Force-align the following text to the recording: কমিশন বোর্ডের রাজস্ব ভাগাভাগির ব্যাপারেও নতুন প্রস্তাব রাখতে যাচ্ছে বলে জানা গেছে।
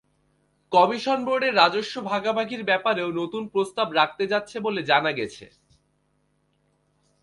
কমিশন 0.71 1.19
বোর্ডের 1.25 1.53
রাজস্ব 1.55 1.95
ভাগাভাগির 2.11 2.63
ব্যাপারেও 2.63 3.09
নতুন 3.11 3.43
প্রস্তাব 3.47 3.87
রাখতে 3.91 4.23
যাচ্ছে 4.27 4.57
বলে 4.59 4.81
জানা 4.83 5.11
গেছে। 5.11 5.45